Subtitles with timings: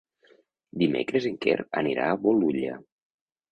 [0.83, 2.83] Dimecres en Quer anirà a Bolulla.